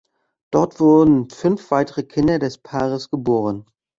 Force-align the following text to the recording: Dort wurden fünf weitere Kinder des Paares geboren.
Dort 0.49 0.79
wurden 0.79 1.29
fünf 1.29 1.69
weitere 1.69 2.01
Kinder 2.01 2.39
des 2.39 2.57
Paares 2.57 3.11
geboren. 3.11 3.67